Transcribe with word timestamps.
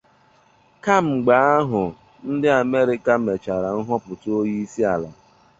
Kamgbe 0.83 1.33
ahụ 1.55 1.83
ndị 2.31 2.47
Amerịka 2.61 3.13
mechara 3.25 3.69
nhọpụta 3.77 4.29
onye 4.39 4.55
isi 4.63 4.81
ala 4.93 5.09